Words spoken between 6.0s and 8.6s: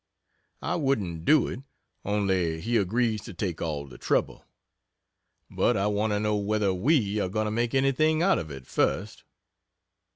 to know whether we are going to make anything out of